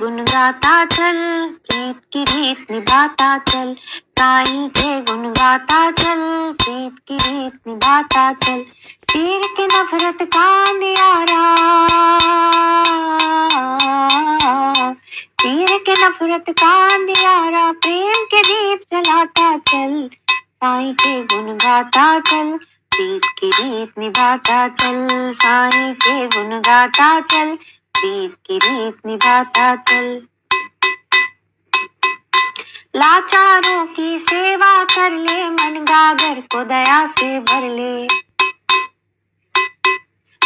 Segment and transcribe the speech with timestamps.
[0.00, 1.16] गुण गाता चल,
[1.68, 3.74] प्रीत की रीत निभाता चल,
[4.18, 6.20] साईं के गुण गाता चल,
[6.52, 8.62] प्रीत की रीत निभाता चल,
[9.12, 11.42] तीर के नफरत का नियारा।
[15.42, 22.56] तीर के नफरत का नियारा, प्रेम के दीप जलाता चल, साईं के गुण गाता चल,
[22.92, 27.56] प्रीत की रीत निभाता चल, साईं के गुण गाता चल
[27.98, 30.26] प्रीत की रीत निभाता चल।
[32.96, 38.04] लाचारों की सेवा कर ले, मन गागर को दया से भर ले।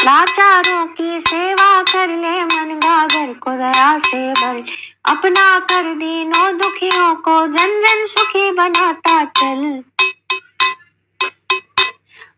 [0.05, 4.65] लाचारों की सेवा कर ले, मन गागर को दया से भर।
[5.05, 9.85] अपना कर दीनों दुखियों को जन जन सुखी बनाता चल।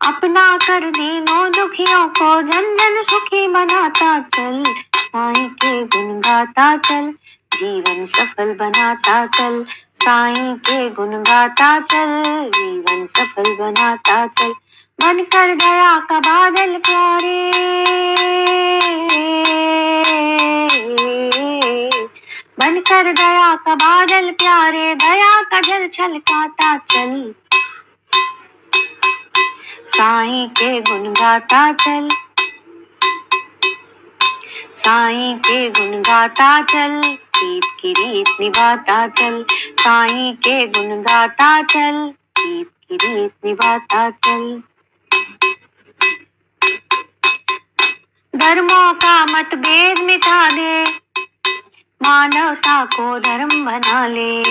[0.07, 4.65] अपना कर दीनों दुखियों को जन जन सुखी बनाता चल।
[5.17, 7.11] साईं के गुण गाता चल,
[7.55, 9.65] जीवन सफल बनाता चल।
[9.97, 12.23] साईं के गुण गाता चल,
[12.55, 14.53] जीवन सफल बनाता चल।
[15.01, 17.53] बनकर गया का बादल प्यारे।
[22.59, 27.35] बनकर गया का बादल प्यारे दया का जल छलकाता चल।
[29.89, 32.09] साईं के गुण गाता चल
[34.87, 39.45] साईं के गुण गाता चल प्रीत की रीत निभाता चल।
[39.81, 44.63] साईं के गुण गाता चल प्रीत की रीत निभाता चल।
[48.35, 50.85] धर्मों का मतभेद मिटा दे
[52.03, 54.43] मानवता को धर्म बना ले।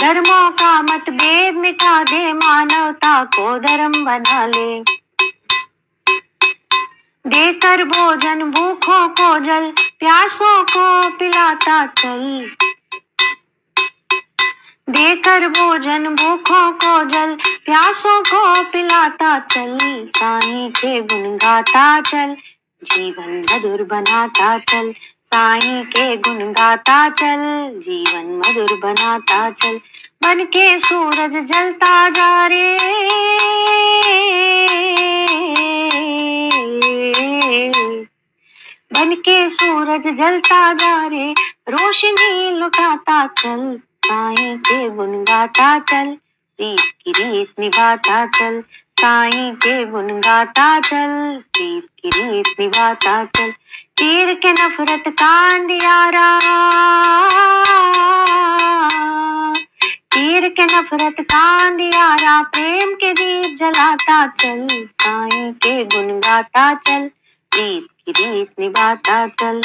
[0.00, 4.98] धर्मों का मतभेद मिटा दे मानवता को धर्म बना ले।
[7.28, 12.50] देकर भोजन, भूखों को जल, प्यासों को पिलाता चल।
[14.90, 17.34] देकर भोजन, भूखों को जल,
[17.64, 19.78] प्यासों को पिलाता चल।
[20.16, 22.36] साईं के गुण गाता चल,
[22.84, 24.92] जीवन मधुर बनाता चल।
[25.24, 27.36] साई के गुण गाता चल,
[27.74, 29.80] जीवन मधुर बनाता चल।
[30.22, 32.78] बन के सूरज जलता जा रे।
[38.92, 41.32] बन के सूरज जलता जा रे
[41.68, 46.16] रोशनी लुटाता चल, साई के गुण गाता चल
[46.60, 48.60] रीत की रीत निभाता चल,
[49.00, 53.50] साई के गुण गाता चल, प्रीत की रीत निभाता चल,
[53.96, 56.38] तीर के नफरत का अंधियारा
[60.14, 64.66] तीर के नफरत का प्रेम के दीप जलाता चल,
[65.02, 67.10] साई के गुण गाता चल
[67.58, 69.60] प्रीत की रीत निभाता चल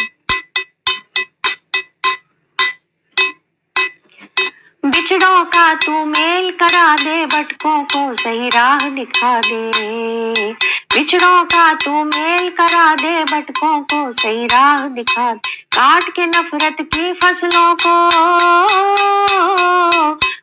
[4.83, 10.51] बिछड़ों का तू मेल करा दे बटकों को सही राह दिखा दे
[10.93, 16.81] बिछड़ों का तू मेल करा दे बटकों को सही राह दिखा दे काट के नफरत
[16.93, 17.97] की फ़सलों को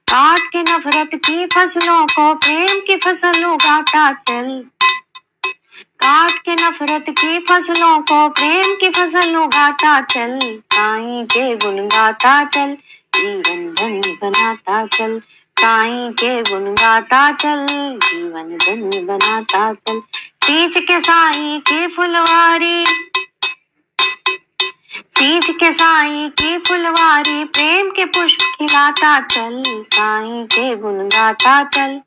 [0.08, 4.62] काट के नफरत की फ़सलों को प्रेम की फ़सल उगाता चल
[6.02, 12.44] काट के नफरत की फ़सलों को, प्रेम की फ़सल उगाता चल। साईं के गुण गाता
[12.44, 12.76] चल,
[13.16, 15.20] जीवन धन्य बनाता चल।
[15.58, 17.66] साईं के गुण गाता चल,
[18.04, 20.00] जीवन धन्य बनाता चल।
[20.44, 22.84] सींच के साईं की फुलवारी,
[25.18, 32.00] सींच के साईं की फुलवारी, प्रेम के पुष्प खिलाता चल। साई के गुण गाता चल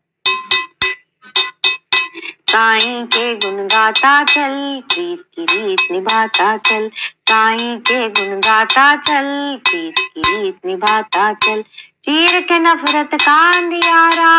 [2.53, 6.89] साईं के गुण गाता चल प्रीत की रीत निभाता चल।
[7.29, 11.61] साईं के गुण गाता चल प्रीत की रीत निभाता चल।
[12.03, 14.31] चीर के नफरत का अंधियारा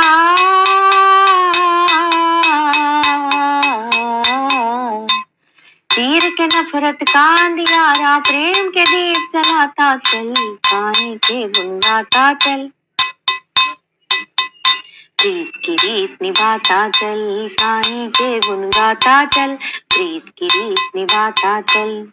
[5.93, 10.35] चीर के नफरत का अंधियारा प्रेम के दीप जलाता चल।
[10.67, 12.71] साईं के गुण गाता चल।
[15.25, 19.55] प्रीत की रीत निभाता चल साईं के गुण गाता चल,
[19.95, 22.13] प्रीत की रीत निभाता चल।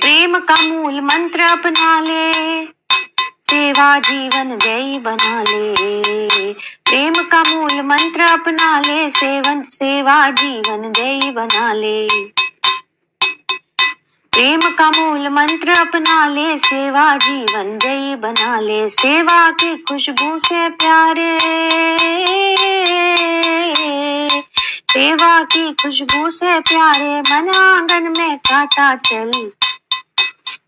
[0.00, 2.64] प्रेम का मूल मंत्र अपना ले,
[3.24, 11.30] सेवा जीवन दई बना ले। प्रेम का मूल मंत्र अपना ले, सेवन, सेवा जीवन दई
[11.30, 12.08] बना ले।
[14.38, 20.68] प्रेम का मूल मंत्र अपना ले, सेवा जीवन दई बना ले। सेवा की खुशबू से
[20.68, 21.38] प्यारे।
[24.90, 29.52] सेवा की खुशबू से प्यारे मन आँगन में काटा चल।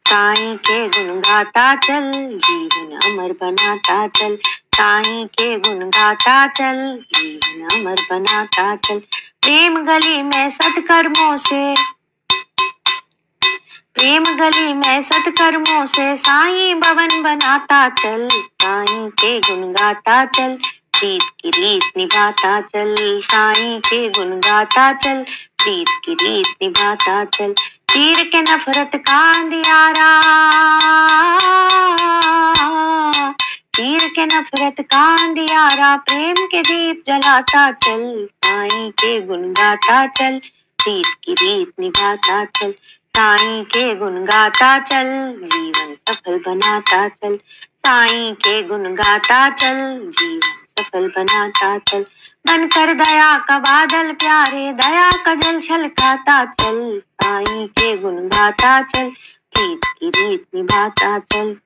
[0.08, 2.12] साई के गुण गाता चल,
[2.44, 4.38] जीवन अमर बनाता चल।
[4.74, 8.98] साई के गुण गाता चल, जीवन अमर बनाता चल।
[9.42, 11.99] प्रेम गली में सत्कर्मों से
[14.00, 20.54] प्रेम गली में सत्कर्मों से साई भवन बनाता चल। साई के गुण गाता चल,
[20.92, 25.22] प्रीत की रीत निभाता चल। साई के गुण गाता चल,
[25.58, 27.52] प्रीत की रीत निभाता चल।
[27.90, 30.20] चीर के नफरत का अंधियारा
[33.76, 40.40] चीर के नफरत का अंधियारा प्रेम के दीप जलाता चल। साई के गुण गाता चल,
[40.78, 42.74] प्रीत की रीत निभाता चल।
[43.16, 47.36] साई के गुण गाता चल, जीवन सफल बनाता चल।
[47.76, 52.02] साई के गुण गाता चल, जीवन सफल बनाता चल।
[52.46, 59.10] बनकर दया का बादल, प्यारे दया का जल छलकाता चल। साई के गुण गाता चल
[59.52, 61.56] प्रीत की रीत निभाता चल।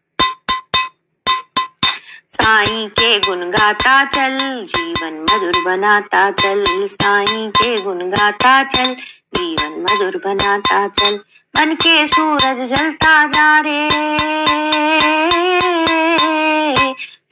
[2.28, 4.38] साई के गुण गाता चल,
[4.76, 8.96] जीवन मधुर बनाता चल। साई के गुण गाता चल
[9.36, 11.18] जीवन मधुर बनाता चल
[11.54, 13.88] बन के सूरज जलता जा रे।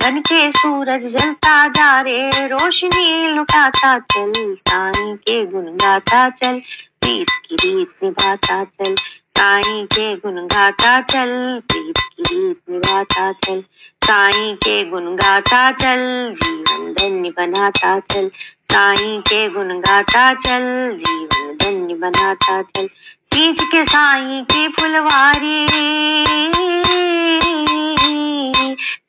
[0.02, 4.32] बन के सूरज जलता जा रे, रोशनी लुटाता चल,
[4.68, 6.60] साई के गुण गाता चल,
[7.00, 8.94] प्रीत की रीत निभाता चल,
[9.36, 13.62] साई के गुण गाता चल, प्रीत की रीत निभाता चल।
[14.04, 18.30] साई के गुण गाता चल, जीवन धन्य बनाता चल।
[18.64, 22.88] साई के गुण गाता चल, जीवन धन्य बनाता चल।
[23.24, 25.66] सींच के साई की फुलवारी,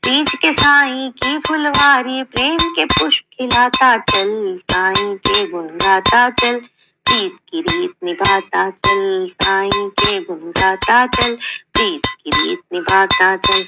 [0.05, 6.59] सींच के साई की फुलवारी, प्रेम के पुष्प खिलाता चल। साई के गुण गाता चल,
[7.05, 11.37] प्रीत की रीत निभाता चल। साई के गुण गाता चल,
[11.73, 13.65] प्रीत की रीत निभाता चल।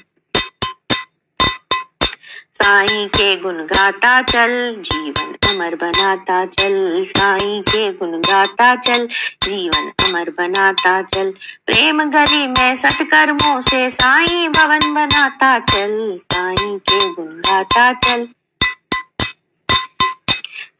[2.55, 9.07] साई के गुण गाता चल, जीवन अमर बनाता चल। साई के गुण गाता चल,
[9.43, 11.31] जीवन अमर बनाता चल।
[11.65, 18.27] प्रेम गली में सत्कर्मों से साई भवन बनाता चल। साई के गुण गाता चल।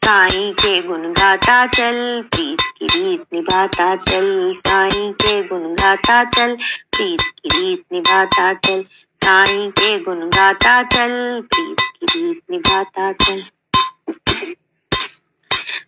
[0.06, 6.56] साई के गुण गाता चल, प्रीत की रीत निभाता चल, साई के गुण गाता चल,
[6.92, 8.84] प्रीत की रीत निभाता चल,
[9.24, 13.44] साई के गुण गाता चल, प्रीत की रीत निभाता चल।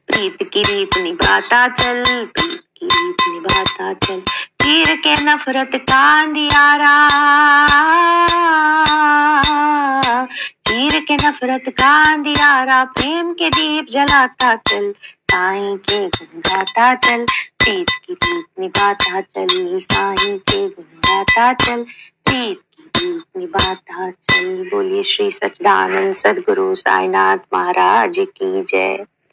[0.08, 4.22] प्रीत की रीत निभाता चल, प्रीत की रीत निभाता चल
[4.62, 6.98] चीर के नफरत का चीर
[11.08, 17.26] के नफरत का अंधियारा प्रेम के दीप जलाता चल। साई के गुण चल।
[17.60, 21.84] प्रीत की दीप निभाता चल। साई के गुण चल।
[22.26, 29.06] प्रीत की दीप निभाता चल। बोलिए श्री सचदानंद सदगुरु साईनाथ महाराज की जय।